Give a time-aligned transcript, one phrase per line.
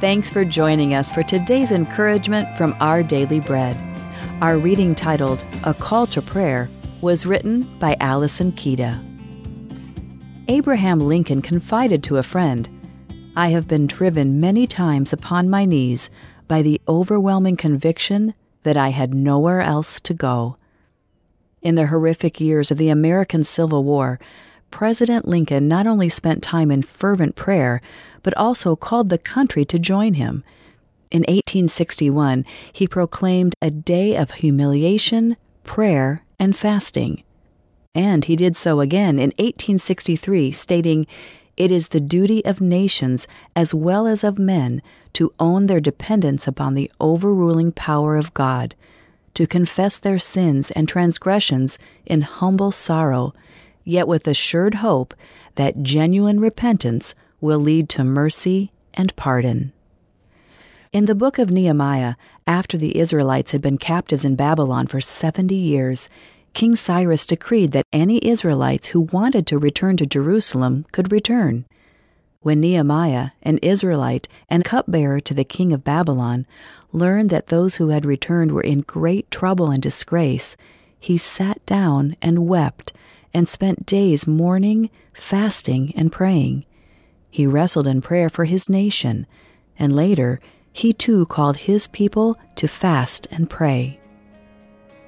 [0.00, 3.76] Thanks for joining us for today's encouragement from Our Daily Bread.
[4.40, 9.04] Our reading titled A Call to Prayer was written by Alyson Kieda.
[10.46, 12.68] Abraham Lincoln confided to a friend,
[13.34, 16.10] I have been driven many times upon my knees
[16.46, 20.58] by the overwhelming conviction that I had nowhere else to go.
[21.60, 24.20] In the horrific years of the American Civil War,
[24.70, 27.80] President Lincoln not only spent time in fervent prayer,
[28.22, 30.44] but also called the country to join him.
[31.10, 37.22] In 1861, he proclaimed a day of humiliation, prayer, and fasting.
[37.94, 41.06] And he did so again in 1863, stating,
[41.56, 44.82] It is the duty of nations as well as of men
[45.14, 48.74] to own their dependence upon the overruling power of God,
[49.34, 53.32] to confess their sins and transgressions in humble sorrow
[53.88, 55.14] yet with assured hope
[55.54, 59.72] that genuine repentance will lead to mercy and pardon.
[60.92, 62.14] In the book of Nehemiah,
[62.46, 66.08] after the Israelites had been captives in Babylon for 70 years,
[66.52, 71.64] King Cyrus decreed that any Israelites who wanted to return to Jerusalem could return.
[72.40, 76.46] When Nehemiah, an Israelite and cupbearer to the king of Babylon,
[76.92, 80.56] learned that those who had returned were in great trouble and disgrace,
[80.98, 82.92] he sat down and wept
[83.32, 86.64] and spent days mourning, fasting, and praying.
[87.30, 89.26] He wrestled in prayer for his nation,
[89.78, 90.40] and later
[90.72, 93.98] he too called his people to fast and pray.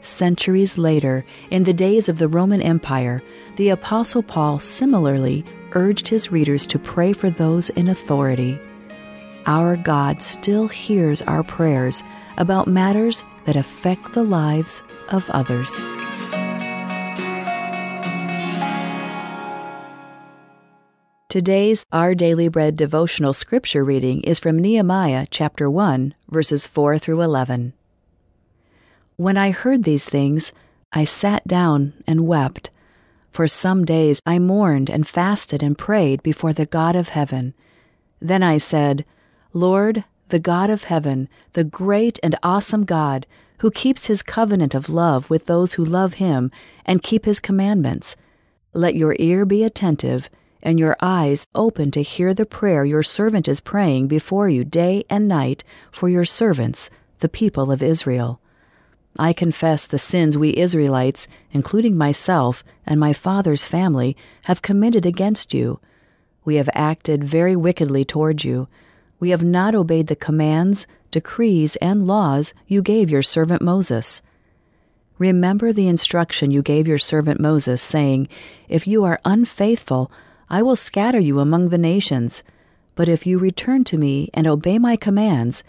[0.00, 3.22] Centuries later, in the days of the Roman Empire,
[3.56, 8.58] the Apostle Paul similarly urged his readers to pray for those in authority.
[9.46, 12.04] Our God still hears our prayers
[12.36, 15.82] about matters that affect the lives of others.
[21.34, 27.22] Today's Our Daily Bread devotional scripture reading is from Nehemiah chapter 1, verses 4 through
[27.22, 27.72] 11.
[29.16, 30.52] When I heard these things,
[30.92, 32.70] I sat down and wept.
[33.32, 37.54] For some days I mourned and fasted and prayed before the God of heaven.
[38.20, 39.04] Then I said,
[39.52, 43.26] Lord, the God of heaven, the great and awesome God,
[43.58, 46.52] who keeps his covenant of love with those who love him
[46.86, 48.14] and keep his commandments,
[48.72, 50.30] let your ear be attentive
[50.64, 55.04] and your eyes open to hear the prayer your servant is praying before you day
[55.10, 58.40] and night for your servants, the people of Israel.
[59.18, 65.54] I confess the sins we Israelites, including myself and my father's family, have committed against
[65.54, 65.78] you.
[66.44, 68.66] We have acted very wickedly toward you.
[69.20, 74.20] We have not obeyed the commands, decrees, and laws you gave your servant Moses.
[75.18, 78.28] Remember the instruction you gave your servant Moses, saying,
[78.68, 80.10] If you are unfaithful,
[80.48, 82.42] I will scatter you among the nations.
[82.94, 85.64] But if you return to me and obey my commands,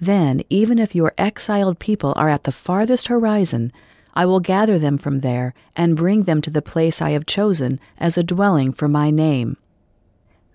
[0.00, 3.72] then, even if your exiled people are at the farthest horizon,
[4.14, 7.80] I will gather them from there and bring them to the place I have chosen
[7.98, 9.56] as a dwelling for my name.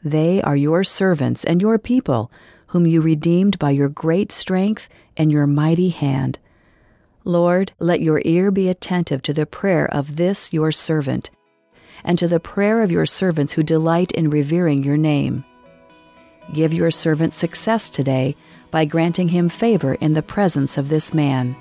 [0.03, 2.31] They are your servants and your people,
[2.67, 6.39] whom you redeemed by your great strength and your mighty hand.
[7.23, 11.29] Lord, let your ear be attentive to the prayer of this your servant
[12.03, 15.43] and to the prayer of your servants who delight in revering your name.
[16.51, 18.35] Give your servant success today
[18.71, 21.55] by granting him favor in the presence of this man.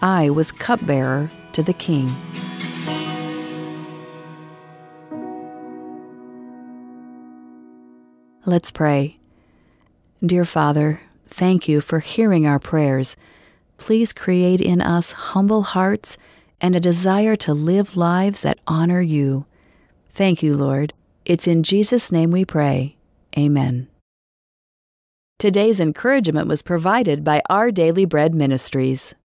[0.00, 2.12] I was cupbearer to the king.
[8.44, 9.18] Let's pray.
[10.24, 13.16] Dear Father, thank you for hearing our prayers.
[13.78, 16.18] Please create in us humble hearts
[16.60, 19.46] and a desire to live lives that honor you.
[20.14, 20.92] Thank you, Lord.
[21.24, 22.96] It's in Jesus' name we pray.
[23.36, 23.88] Amen.
[25.38, 29.14] Today's encouragement was provided by Our Daily Bread Ministries.